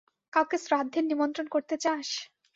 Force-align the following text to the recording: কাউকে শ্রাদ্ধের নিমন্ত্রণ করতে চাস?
কাউকে 0.33 0.57
শ্রাদ্ধের 0.57 1.05
নিমন্ত্রণ 1.05 1.47
করতে 1.47 1.75
চাস? 1.77 2.07